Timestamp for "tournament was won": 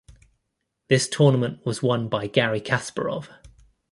1.07-2.09